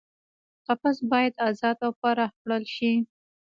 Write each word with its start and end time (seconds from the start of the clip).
قفس 0.65 0.97
باید 1.11 1.33
ازاد 1.47 1.77
او 1.85 1.91
پراخ 2.01 2.31
کړل 2.41 2.63
شي. 2.75 2.91